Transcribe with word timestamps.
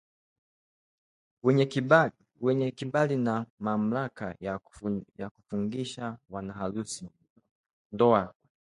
wenye 2.55 2.71
kibali 2.75 3.15
na 3.15 3.45
mamlaka 3.59 4.35
ya 5.17 5.29
kufungisha 5.35 6.17
wanaharusi 6.29 7.09
ndoa 7.91 8.33